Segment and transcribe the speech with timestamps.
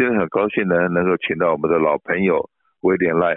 [0.00, 2.48] 今天很高兴呢，能够请到我们的老朋友
[2.80, 3.34] 威廉赖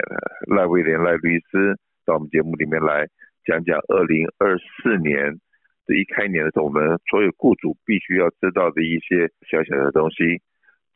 [0.48, 3.06] 赖威廉赖律师到我们节目里面来
[3.44, 5.36] 讲讲二零二四年
[5.84, 10.40] 这一开年的时候，我们所有雇主必须要知道的一些小小的东西。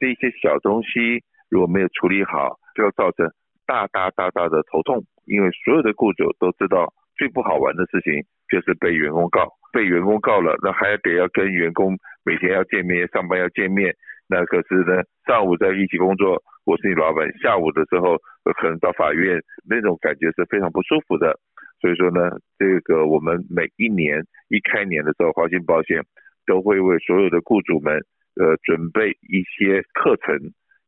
[0.01, 3.29] 这些小东西如果没有处理好，就要造成
[3.67, 5.05] 大大大大的头痛。
[5.27, 11.93] 因为所有的雇主都知道，最不好玩的事情就是被员工告，被员工告了，那还得要跟员工
[12.25, 13.95] 每天要见面，上班要见面。
[14.29, 18.17] 那可是呢，上午在一起工作，我是你老板，下午的时候
[18.61, 21.39] 可能到法院，那种感觉是非常不舒服的。
[21.81, 26.03] 所以说呢，这个我们每一年一开年的时候，华信保险
[26.45, 27.95] 都会为所有的雇主们
[28.37, 30.37] 呃准备一些课程。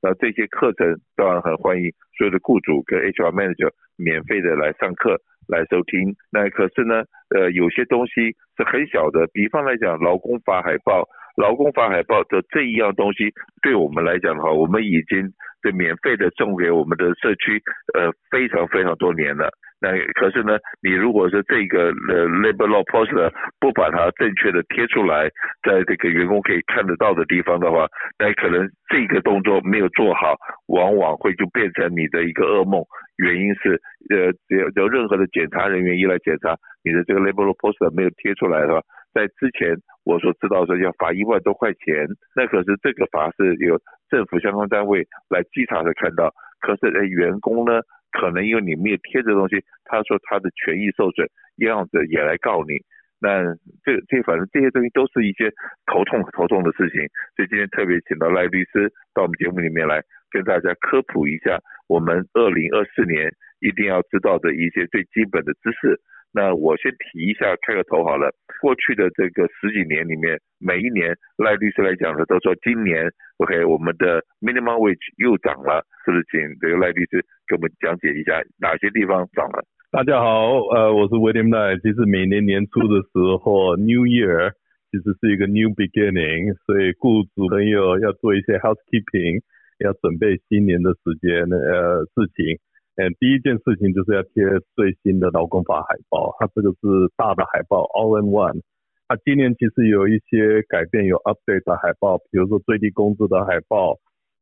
[0.03, 6.15] 那这些课程当然很欢迎所有的雇主跟 HR manager 免费的来上课来收听。
[6.31, 7.05] 那可是呢，
[7.35, 11.09] 呃，有些东西是很小的，比方来讲，劳工法海报。
[11.37, 17.63] 劳工法海报的这一样东西，对我们来讲的话，我们已经是免费的送给我们的社区，
[17.95, 19.49] 呃，非常非常多年了。
[19.81, 25.31] 那可是呢，你如果是这个呃 labor law poster 不把它正确的贴出来，
[25.63, 27.87] 在这个员工可以看得到的地方的话，
[28.19, 32.85] 那可能这个动作没有做好，往往会就变成你的一个噩梦。
[33.17, 38.81] 原因是呃，只要有任何的检查人员一来检查你的这个 labor poster 没有贴出来的话。
[39.13, 43.79] 在之前我所知道说要罚一万多块钱，那可是这个罚是由
[44.09, 46.33] 政府相关单位来稽查才看到。
[46.61, 52.79] 可是呃员工呢，可能因为你没有贴这东西，他说他的权益受损，样子也来告你。
[53.21, 53.45] 那
[53.85, 55.53] 这这反正这些东西都是一些
[55.87, 57.01] 头痛头痛的事情，
[57.37, 66.01] 所以今天特别请到赖律师到我们节目里面来跟大家科普一下我们二零二四年一定要知道的一些最基本的知识。
[66.33, 68.31] 那我先提一下，开个头好了。
[68.63, 76.25] 过去的这个十几年里面，每一年赖律师来讲的都说今年 OK，我们的 minimum wage 又涨了，是不是？
[76.31, 79.61] 请这个赖律师给我们讲解一下哪些地方涨了。
[79.93, 81.75] 大家好，呃，我是 William 赖。
[81.83, 83.11] 其实每年年初的时
[83.43, 84.55] 候， New Year
[84.87, 89.43] 其实是一个 New Beginning，所以雇主朋友要做一些 housekeeping，
[89.83, 92.55] 要准备新年的时间呃事情。
[93.03, 94.47] 嗯，第一件事情就是要贴
[94.79, 98.63] 最新的劳工法海报，它这个是大的海报，all in one。
[99.11, 103.99] 它今年其实有一些改变，有 update 的海报，比如说最低工资的海报，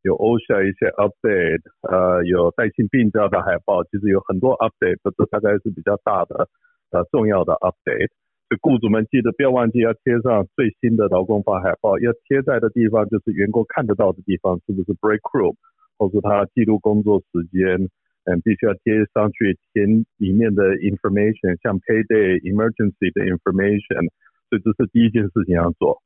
[0.09, 6.49] 有 osa 一些 update，呃，有带薪病假的海报，其实有很多 update，这大概是比较大的
[6.91, 8.09] 呃重要的 update。
[8.49, 15.55] 所以雇主们记得不要忘记要贴上最新的劳工法海报，要贴在的地方就是员工看得到的地方，是不是 break room，
[15.99, 17.91] 或是他记录工作时间。
[18.25, 24.05] 嗯，必须要贴上去填里面的 information，像 payday emergency 的 information，
[24.51, 26.03] 所以这是第一件事情要做。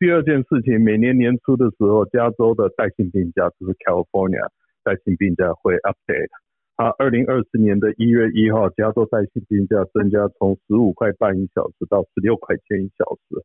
[0.00, 4.48] 第二件事情，每年年初的时候，加州的带薪病假就是 California
[4.82, 6.32] 带薪病假会 update。
[6.76, 13.44] 啊二零二四年的一月一号，加州带薪病假增加从十五块半一小时到十六块钱一小时，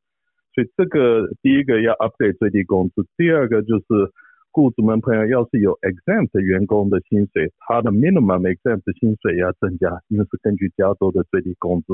[0.56, 3.86] 所以这个第一个要 update 最低工资，第二个就是。
[4.56, 11.92] 雇主们朋友，要是有 exempt 员工的薪水，他的 minimum exempt 薪水要增加，因为是根据加州的最低工资。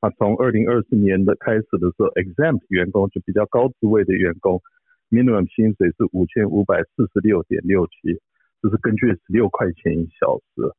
[0.00, 4.60] 那从二零二四年的开始的时候，exempt 员工就比较高职位的员工
[5.10, 8.20] ，minimum 薪水是五千五百四十六点六七，
[8.62, 10.72] 这是根据十六块钱一小时。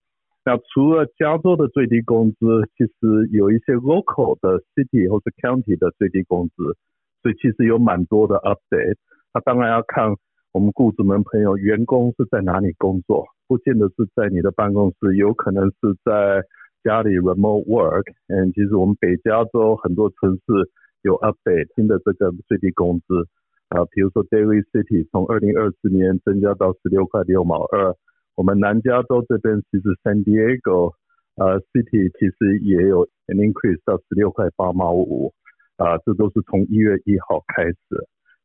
[0.45, 6.75] 那除了加州的最低工资，其实有一些 local 的 city 或是 county 的最低工资，
[7.21, 8.97] 所以其实有蛮多的 update。
[9.33, 10.15] 那当然要看。
[10.53, 13.27] 我们雇主们朋友，员工是在哪里工作？
[13.47, 16.41] 不见得是在你的办公室，有可能是在
[16.87, 18.07] 家里 remote work。
[18.31, 20.71] 嗯，其实我们北加州很多城市
[21.03, 23.27] 有 update 新的这个最低工资
[23.67, 27.93] 啊，比如说 Daly City 从二零二四年增加到十六块六毛二。
[28.35, 30.93] 我们南加州这边其实 San Diego
[31.35, 35.33] 呃 City 其实也有 an increase 到十六块八毛五
[35.75, 37.75] 啊，这都是从一月一号开始。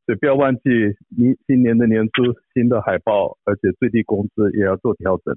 [0.05, 0.63] 所以不要忘记，
[1.17, 5.33] 你今年的年初新的海报，而且最低工资也要做调整。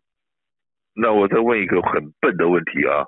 [0.96, 3.04] 那我再问一个很笨的问题啊，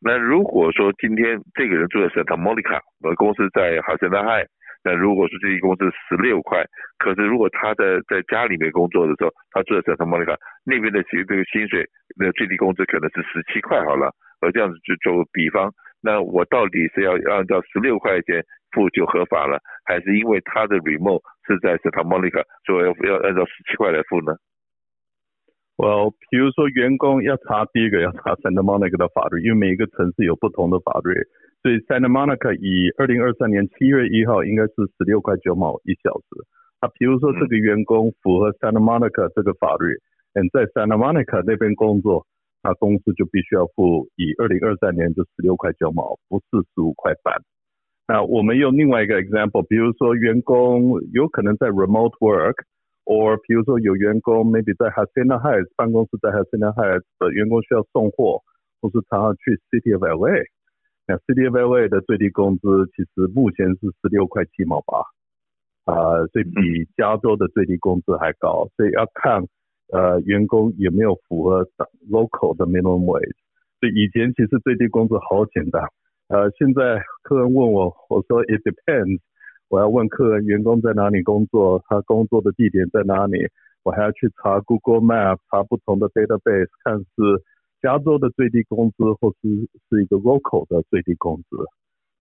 [0.00, 4.46] 那如果说今天这个人住在 Santa Monica，我的公司在 Hacienda Heights，
[4.84, 6.64] 那如果说最低工资十六块，
[6.98, 11.84] 可是如果他在在家里面工作的时候，他住在 Santa Monica 那边的其实这个薪水，
[12.16, 15.70] 那最低工资可能是十七块好了，而这样子就做个比方，
[16.00, 18.42] 那我到底是要按照十六块钱？
[18.72, 24.30] 付就合法了，还是因为他的 remote 是在 Santa Monica，所以要按照十七块来付呢？
[25.80, 31.16] 我、well, 比如说员工要查第一个要查 Santa Monica 的法律，因为每一个城市有不同的法律，
[31.62, 36.44] 所以 Santa Monica 以二零二三年七月一号应该是十六块九毛一小时，
[36.80, 39.96] 啊，比如说这个员工符合 Santa Monica 这个法律，
[40.36, 42.26] 嗯，在 Santa Monica 那边工作，
[42.62, 47.40] 那公司就必须要付以二零二三年就十六块九毛，不是十五块半。
[48.06, 52.68] 那我们用另外一个 example，比如说员工有可能在 remote work，
[53.10, 58.38] 或比如说有员工 maybe 在 Hacienda Heights 办公室在 Hacienda Heights 的员工需要送货，
[58.80, 60.46] 或是常常去 City of LA，
[61.08, 65.02] 那 City of LA 的最低工资其实目前是十六块七毛八。
[65.86, 69.42] 啊，所以比加州的最低工资还高，所以要看
[69.90, 71.66] 呃员工有没有符合
[72.08, 73.34] local 的 minimum wage。
[73.80, 75.82] 所以以前其实最低工资好简单，
[76.28, 79.18] 呃，现在客人问我，我说 it depends，
[79.70, 83.46] 我要问客人员工在哪里工作，他工作的地点在哪里，
[83.84, 87.06] 我还要去查 Google Map，查不同的 database，看是
[87.80, 89.48] 加州的最低工资，或是
[89.88, 91.56] 是一个 local 的最低工资，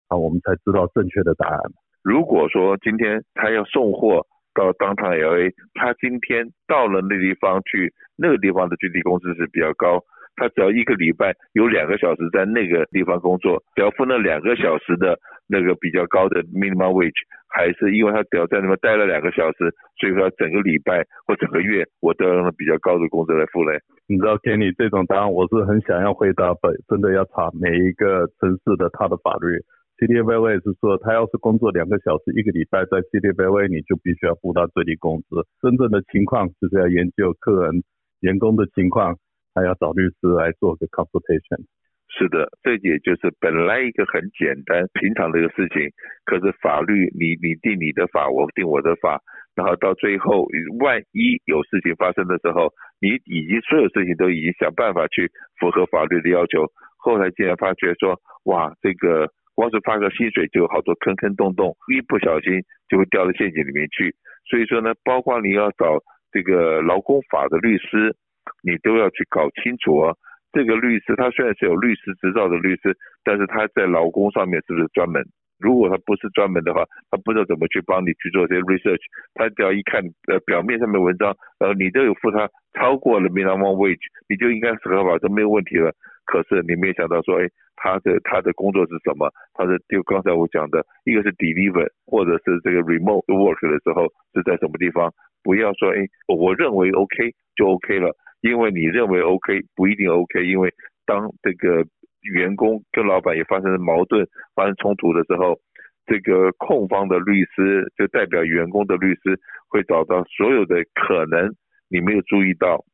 [0.09, 1.59] 啊，我们才知道正确的答案。
[2.03, 10.05] 如果说今天他要送货到 Downtown LA，他今天到了那地方去，那个地方的最低工资是比较高，
[10.39, 15.19] 他只要一个礼拜有两个小时在那个地方工作，只要付那两个小时的
[15.49, 23.81] 那个比较高的 minimum wage，还是因为他只要在那边待了两个小时，所以说整个礼拜或整个月我都要用比较高的工资来付嘞。
[24.07, 29.59] 你知道给你这种答案，我是很想要回答，本真的要查每一个城市的他的法律。
[29.99, 35.43] City of LA 是说，他要是工作两个小时一个礼拜，在 City of LA 你就必须要付他最低工资。
[35.61, 37.83] 真正的情况就是要研究客人
[38.21, 39.19] 员工的情况，
[39.59, 41.67] 还要找律师来做个 consultation。
[42.09, 45.91] 是的，这也就是本来一个很简单平常的一个事情，
[46.25, 49.21] 可是法律你你定你的法，我定我的法，
[49.55, 50.47] 然后到最后
[50.81, 55.31] 万一有事情发生的时候，你已经所有事情都已经想办法去
[55.61, 56.65] 符合法律的要求，
[56.97, 59.29] 后来竟然发觉说，哇，这个。
[59.59, 64.15] 光是发个薪水就有好多坑坑洞洞，一不小心就会掉到陷阱里面去。
[64.49, 65.99] 所以说呢，包括你要找
[66.31, 68.15] 这个劳工法的律师，
[68.63, 70.15] 你都要去搞清楚啊。
[70.53, 75.23] 这个律师他虽然是有律师执照的律师，但是他在劳工上面是不是专门？
[75.59, 79.03] 如果他不是专门的话，他不知道怎么去帮你去做这些 research。
[79.35, 82.49] 他只要一看呃表面上面文章，然后你都有付他
[82.79, 85.93] 超过了 minimum wage，你就应该是合法都没有问题了。
[86.25, 89.29] 可是你没有想到说，哎，他的他的工作是什么？
[89.55, 95.13] 他的就刚才我讲的，一个是 deliver，或者是这个 remote work 的时候是在什么地方？
[95.43, 100.73] 不要说，哎，我认为 OK 就 OK 了，因为你认为 OK 不一定 OK，因为
[101.07, 101.85] 当这个
[102.23, 105.59] 员工跟老板也发生了矛盾、发生冲突的时候，
[106.07, 109.39] 这个控方的律师就代表员工的律师
[109.69, 111.55] 会找到所有的可能
[111.89, 112.85] 你没有注意到，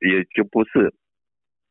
[0.00, 0.92] 也就不是。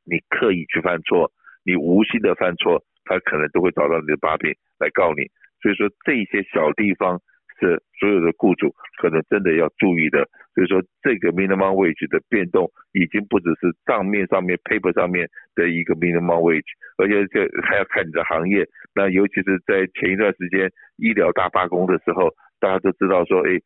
[0.03, 1.31] 你刻意去犯错，
[1.63, 5.29] 你无心的犯错，他可能都会找到你的把柄来告你。
[5.61, 7.21] 所以说这些小地方
[7.61, 10.25] 这所有的雇主可能真的要注意的。
[10.53, 18.65] 所以说这个 minimum wage 的变动已经不只是账面上面 paper 上面的一个 minimum wage，而且这还要看你的行业。
[18.95, 23.61] 那尤其是在前一段时间医疗大罢工的时候，大家都知道说，哎，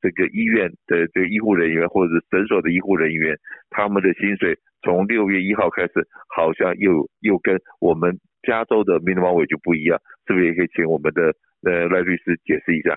[0.00, 3.36] 这个医院的这个医护人员或者是诊所的医护人员，
[3.68, 4.56] 他们的薪水。
[4.82, 5.92] 从六月一号开始，
[6.34, 8.18] 好像又又跟我们
[8.48, 11.34] 加州的 minimum wage 不一样，是不是也可以请我们的
[11.68, 12.96] 呃赖律师解释一下？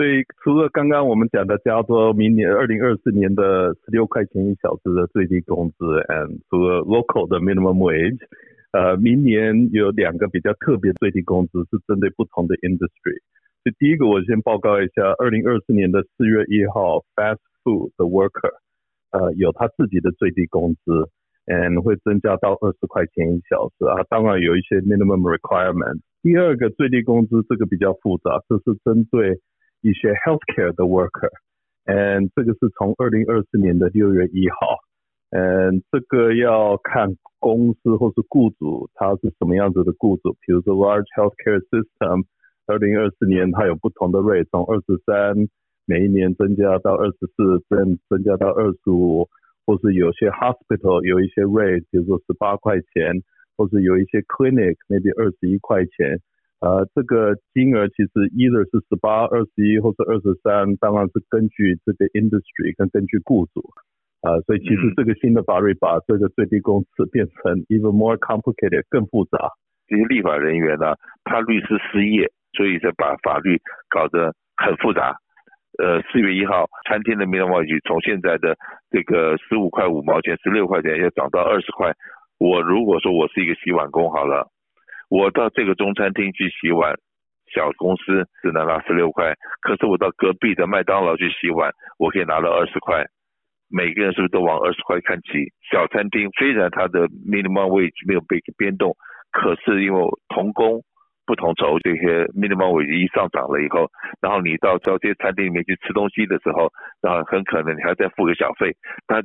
[0.00, 8.16] 所以除了刚刚我们讲的加州明年二零二四年的十六块钱一小时的最低工资，and 除了 local 的 minimum wage，
[8.72, 13.20] 呃，明年有两个比较特别最低工资是针对不同的 industry。
[13.60, 18.56] 所以第一个我先报告一下，二零二四年的四月一号，fast food 的 worker。
[19.12, 21.10] 呃，有他自己的最低工资
[21.44, 24.00] ，and 会增加到二十块钱一小时啊。
[24.08, 26.00] 当然有一些 minimum requirement。
[26.22, 29.36] 第二个最低工资这个比较复杂，这是针对
[29.80, 31.30] 一些 healthcare 的 worker。
[31.84, 34.56] 嗯这个是从二零二四年的六月一号
[35.30, 40.32] 嗯这个要看公司或是雇主他是什么样子的雇主。
[40.46, 42.24] 比如说 large healthcare system，
[42.66, 45.48] 二零二四年它有不同的 rate，从二十三。
[45.86, 49.28] 每一年增加到二十四，增增加到二十五，
[49.66, 53.24] 或是有些 hospital 有一些 rate，比如说十八块钱，
[53.56, 56.20] 或是有一些 clinic maybe 二十一块钱，
[56.60, 63.64] 呃，这个金额其实 either 是十八、二十一或是二十三，当然是根据这个 industry 跟根据雇主，
[64.20, 69.48] 啊、呃，所以其实这个新的法律把这个最低工资变成 even more complicated 更复杂。
[69.88, 73.56] 这些立法人员呢，他律师失业，所以才把法律
[73.88, 75.16] 搞得很复杂。
[75.78, 78.54] 呃，四月一号，餐厅的 minimum wage 从现在的
[78.90, 81.90] 这个十五块五毛钱、十六块钱，要涨到二十块。
[82.38, 84.46] 我如果说我是一个洗碗工好了，
[85.10, 86.94] 我到这个中餐厅去洗碗，
[87.52, 93.04] 小公司只能拿十六块，可是我到隔壁的麦当劳去洗碗，我可以拿到二十块。
[93.68, 95.50] 每个人是不是都往二十块看齐？
[95.70, 98.94] 小餐厅虽然它的 minimum wage 没有被变动，
[99.32, 100.82] 可是因为同工
[101.26, 103.90] 不同酬，这些 minimum wage 一上涨了以后，
[104.20, 106.70] 然后你到这些餐厅里面去吃东西的时候，
[107.02, 108.74] 然后很可能你还要再付个小费。
[109.06, 109.22] 那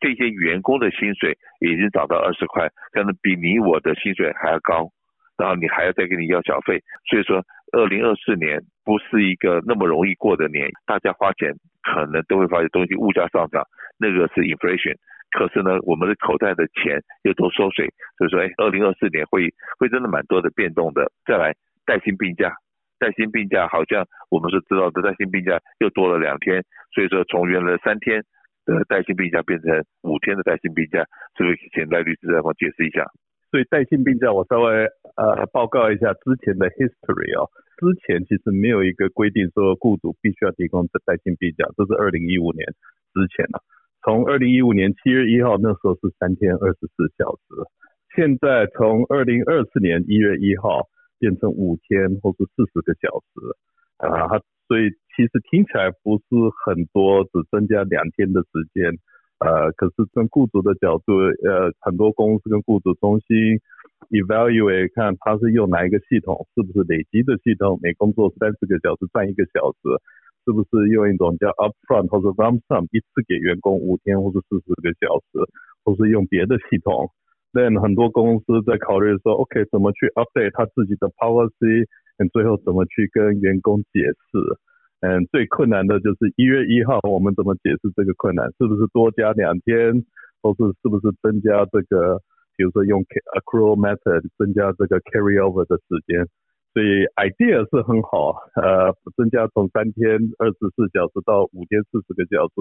[0.00, 4.92] 这些员工的薪水已经涨到二十块，可能比你我的薪水还要高，
[5.36, 6.82] 然后你还要再给你要小费。
[7.08, 11.52] 所以说，二零二四年不是一个那么容易过的年，大家花钱
[11.82, 13.62] 可能都会发现东西物价上涨。
[13.98, 14.94] 那个是 inflation，
[15.30, 17.88] 可是呢，我们的口袋的钱又都缩水，
[18.18, 21.10] 所以说，哎，二零二四年会会真的蛮多的变动的。
[21.24, 21.54] 再来，
[21.86, 22.52] 带薪病假，
[22.98, 26.62] 带薪病假好像我们是知道的，带薪病假又多了两天，
[26.92, 28.22] 所以说从原来三天
[28.66, 31.00] 的带薪病假变成五天的带薪病假，
[31.38, 33.04] 是不是请赖律师再帮我解释一下？
[33.50, 34.86] 所以带薪病假我稍微
[35.16, 37.48] 呃报告一下之前的 history 哦，
[37.78, 42.66] 之前其实没有一个规定说雇主必须要提供这带薪病假，这是二零一五年
[43.14, 43.60] 之前啊。
[44.02, 47.66] 从二零一五年七月一号那时候是三天二十四小时，
[48.14, 50.86] 现在从二零二四年一月一号
[51.18, 53.34] 变成五天或是四十个小时，
[53.98, 54.38] 啊，
[54.68, 56.24] 所以其实听起来不是
[56.64, 58.94] 很多，只增加两天的时间，
[59.38, 61.12] 呃，可是从雇主的角度，
[61.44, 63.60] 呃，很多公司跟雇主中心
[64.10, 70.00] evaluate 看他是用哪一个系统，是不是累积的系统，每工作三十个小时赚一个小时。
[70.46, 75.42] 是不是用一种叫 upfront 或者 lump sum 一次给员工五天或者四十个小时，
[75.82, 77.10] 或是用别的系统
[77.52, 81.88] ？Then 很多公司在考虑说，OK，怎么去 update 他自己的 policy，
[82.18, 84.38] 嗯，最后怎么去跟员工解释？
[85.00, 88.46] 嗯，最困难的就是一月一号，我们怎么解释这个困难？
[88.58, 89.92] 是不是多加两天，
[90.40, 92.18] 或是是不是增加这个，
[92.56, 93.04] 比如说用
[93.36, 96.26] accrual method 增加这个 carry over 的时间？
[96.72, 102.54] 所以 idea 是很好，呃，增加从三天二十四小时到五天四十个小时，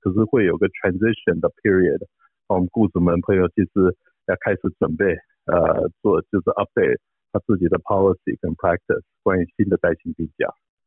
[0.00, 2.02] 可是会有个 transition 的 period，
[2.48, 3.94] 我们雇主们朋友其实
[4.26, 5.06] 要开始准备，
[5.46, 6.98] 呃，做就是 update
[7.32, 10.46] 他自己的 policy 跟 practice 关于新的带薪病假。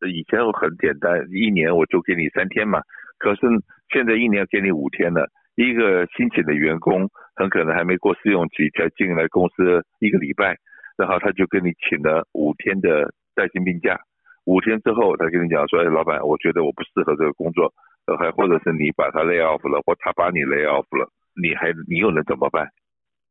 [0.09, 2.81] 以前很简单，一年我就给你三天嘛，
[3.19, 3.41] 可是
[3.89, 10.57] 现在一年给你五天了，一个新请的员工很可能还没过试用期，才进来公司一个礼拜。
[10.95, 13.99] 然后他就跟你请了五天的带薪病假，
[14.45, 17.73] 五天之后他跟你讲说，哎，老板，我觉得我不适合这个工作，
[18.19, 21.09] 还或者是你把他 lay off 了，或他把你 lay off 了，
[21.41, 22.67] 你还你又能怎么办？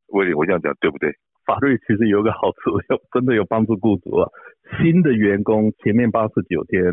[0.07, 1.09] 威廉，我这样讲对不对？
[1.45, 4.29] 法律其实有个好处，有真的有帮助雇主啊。
[4.79, 6.83] 新的员工前面八十九天，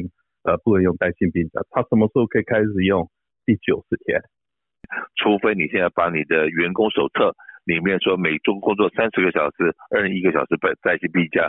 [0.43, 3.09] 呃，不能用带薪病假，他什么时候可以开始用？
[3.47, 4.21] 第九十天，
[5.17, 7.35] 除非你现在把你的员工手册。
[7.65, 11.47] 里面说每周工作三十个小时，二十一个小时被带薪病假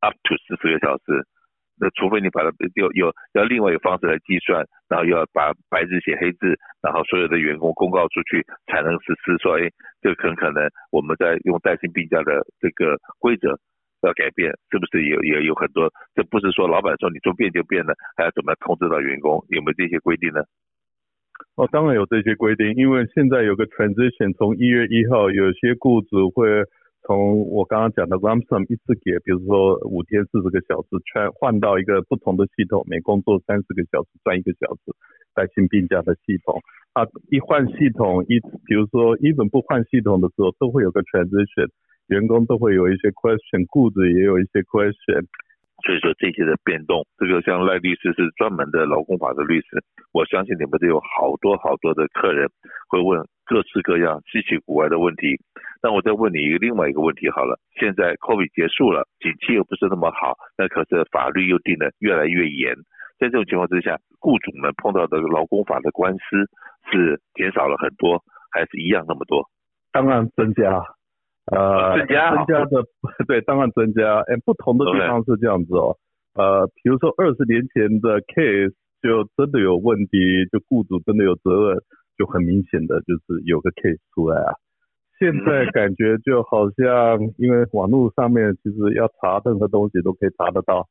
[0.00, 1.26] ，up to 四十个小时。
[1.80, 9.36] 那除非你把它有有要另外一个方式来计算，然后要把白纸写黑字，然后所有的员工公告出去才能实施。
[9.42, 9.68] 说哎
[10.00, 13.58] 这很可能我们在用带薪病假的这个规则
[14.02, 15.90] 要改变，是不是有也有很多？
[16.14, 19.44] 这不是说老板说你说变就变了，还要怎么通知到员工？
[19.48, 20.42] 有没有这些规定呢？
[21.56, 26.46] 哦，当然有这些规定，因为现在有个 transition，从一月一号，有些雇主会
[27.06, 34.96] 从我刚刚讲的，Ransom 一次给，比如说五天四十个小时，全换到一个不同的系统，每工作三十个小时赚一个小时
[35.34, 36.56] 带薪病假的系统。
[36.94, 41.68] 啊，一换系统，一比如说 even 不换系统的时候，都会有个 transition，
[42.08, 45.26] 员工都会有一些 question，雇主也有一些 question。
[45.84, 49.82] 所以说这些的变动，这个像赖律师是专门的劳工法的律师，
[50.12, 52.48] 我相信你们都有好多好多的客人
[52.88, 55.38] 会问各式各样稀奇古怪的问题。
[55.82, 62.74] 那我再问你一个另外一个问题好了，现在 COVID 结束了，景气又不是那么好，那可是法律又定得越来越严，
[63.18, 66.48] 在这种情况之下，雇主们碰到的劳工法的官司
[66.90, 69.48] 是减少了很多，还是一样那么多？
[69.92, 70.82] 当然增加。
[71.52, 72.82] 呃，增加增加的，
[73.28, 74.20] 对，当然增加。
[74.20, 75.94] 哎，不同的地方是这样子哦。
[76.32, 78.72] 呃，比如说二十年前的 case
[79.02, 80.16] 就真的有问题，
[80.50, 81.82] 就雇主真的有责任，
[82.16, 84.54] 就很明显的就是有个 case 出来啊。
[85.18, 90.88] 现在感觉就好像，因为网络上面其实要查任何东西都可以查得到，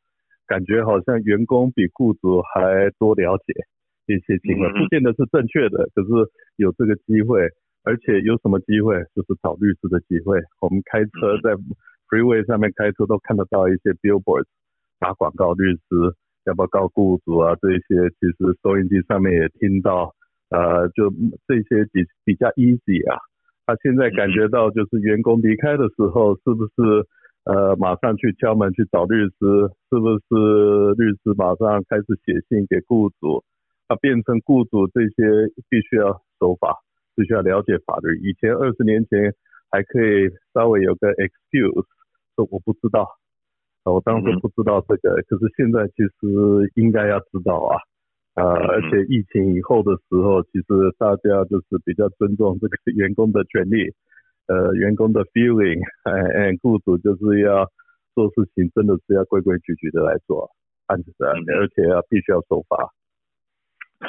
[0.48, 3.54] 感觉好像员工比雇主还多了解
[4.08, 6.10] 一些情况，不见得是正确的，可是
[6.56, 7.50] 有这个机会。
[7.86, 10.40] 而且有什么机会，就是找律师的机会。
[10.62, 11.52] 我们开车在
[12.08, 14.46] freeway 上面开车都看得到一些 billboards
[15.00, 15.82] 打广告，律师
[16.46, 17.54] 要不要告雇主啊？
[17.60, 20.16] 这些其实收音机上面也听到，
[20.54, 21.10] 呃，就
[21.48, 23.18] 这些比比较 easy 啊。
[23.66, 27.08] 他现在感觉到就是员工离开的时候，是不是
[27.46, 29.40] 呃，马上去敲门去找律师，
[29.90, 33.44] 是不是律师马上开始写信给雇主？
[33.88, 35.26] 啊，变成雇主这些
[35.70, 36.78] 必须要守法，
[37.16, 38.16] 必须要了解法律。
[38.22, 39.34] 以前二十年前
[39.72, 41.86] 还可以稍微有个 excuse，
[42.36, 43.10] 说我不知道，
[43.84, 47.76] 我当时不知道这个，可是现在其实应该要知道啊。
[48.36, 50.66] 呃，而且疫情以后的时候，其实
[50.98, 53.94] 大家就是比较尊重这个 员工的权利，
[54.48, 56.12] 呃，员工的 feeling，哎
[56.50, 57.70] 哎，雇主就是要
[58.16, 60.50] 做事情，真的是要规规矩矩的来做，
[60.88, 62.90] 按着的，而且要必须要守法。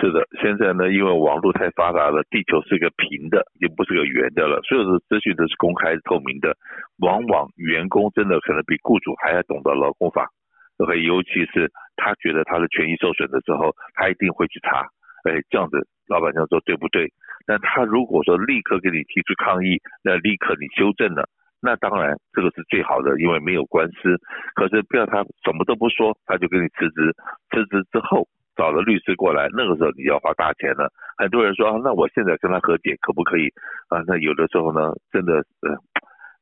[0.01, 6.57] 是的，现在呢，因为网络太发达了，地球是一个平的，已经不是个圆的了，所有的资讯都是公开透明的，
[6.99, 10.33] 往往员工真的可能比雇主还要懂得劳工法。
[10.79, 14.89] OK，尤其是他觉得他的权益受损的时候，他一定会去查。
[15.23, 17.13] 哎，这样子，老板娘说对不对？
[17.47, 21.29] 那他如果说立刻给你提出抗议，那立刻你修正了，
[21.63, 24.19] 那当然这个是最好的，因为没有官司。
[24.55, 27.15] 可是不要他什么都不说，他就给你辞职。
[27.51, 28.27] 辞职之后
[28.57, 30.93] 找了律师过来，那个时候你要花大钱了。
[31.17, 33.49] 很多人说，那我现在跟他和解可不可以？
[33.89, 35.79] 啊，那有的时候呢，真的呃，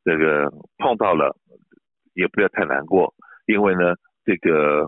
[0.04, 1.36] 这个碰到了
[2.14, 3.12] 也不要太难过，
[3.44, 3.94] 因为呢。
[4.24, 4.86] 这个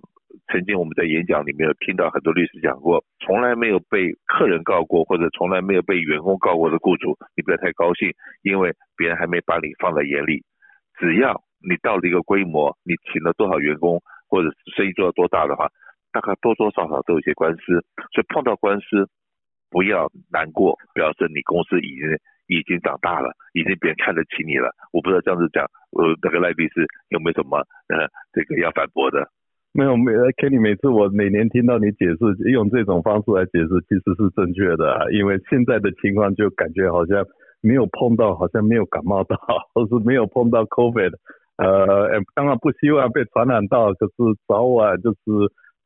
[0.48, 8.12] 曾经我们在演讲里面有听到很多律师讲过，从来没有被客人告过或者从来没有被员工告过的雇主，你不要太高兴，
[8.42, 10.42] 因为别人还没把你放在眼里。
[10.98, 15.68] 只要你到了一个规模，你请了多少员工或者生意做到多大的话，
[16.12, 17.84] 大概多多少少都有些官司。
[18.12, 19.08] 所以碰到官司
[19.70, 22.06] 不要难过，表示你公司已经
[22.46, 24.70] 已经长大了，已经别人看得起你了。
[24.92, 27.58] 我不知道这样子讲，呃，那个赖律师有没有什么
[27.88, 28.08] 呃？
[28.32, 29.28] 这个要反驳的，
[29.72, 35.06] 没有没有，Kenny，每次我每年听到你解释，用这种方式来解释，其实是正确的啊。
[35.12, 37.24] 因为现在的情况就感觉好像
[37.60, 39.36] 没有碰到，好像没有感冒到，
[39.74, 41.14] 或是没有碰到 COVID，
[41.56, 44.14] 呃，当然不希望被传染到，可是
[44.46, 45.18] 早晚就是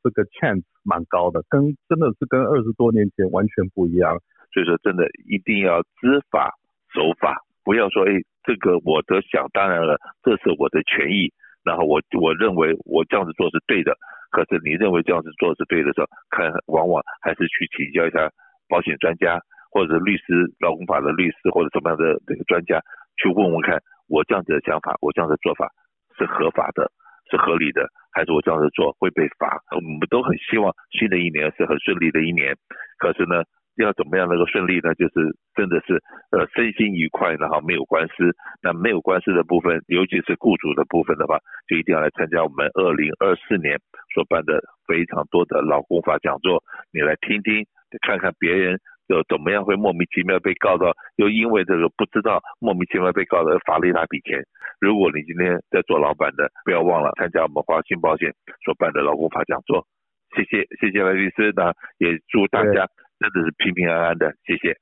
[0.01, 4.17] 这个 chance 蛮高的，跟真的是跟二十多年前完全不一样。
[4.51, 6.57] 所以说，真的一定要知法
[6.93, 7.37] 守法，
[7.69, 11.29] 不要说哎，这个我的想当然了，这是我的权益。
[11.61, 13.93] 然后我我认为我这样子做是对的，
[14.31, 18.27] 可是你认为这样子做是对的时候，看往往还是去请教一下
[18.67, 19.37] 保险专家
[19.69, 22.81] 或者律师、劳工法的律师或者什么样的这个专家
[23.21, 25.69] 去问问看，我这样子的想法，我这样子的做法
[26.17, 26.89] 是合法的，
[27.29, 29.61] 是合理的，还是我这样子做会被罚？
[29.75, 32.55] 我们都很希望新的一年是很顺利的一年，
[32.97, 33.43] 可是呢，
[33.83, 34.93] 要怎么样能够顺利呢？
[34.95, 38.35] 就是真的是呃身心愉快，然后没有官司。
[38.61, 43.79] 那没有官司的部分，尤其是雇主的部分的话，就一定要来参加我们二零二四年
[44.13, 46.63] 所办的非常多的劳工法讲座。
[46.91, 47.65] 你来听听，
[48.01, 54.43] 看看别人又怎么样会莫名其妙被告到，又因为这个不知道莫名其妙被告的罚了一大笔钱。
[54.79, 59.85] 如果你今天在做老板的，不要忘了参加我们华信保险所办的劳工法讲座。
[60.35, 62.87] 谢谢，谢谢赖律师，那也祝大家。
[63.19, 64.77] 真的是平平安安的，谢谢。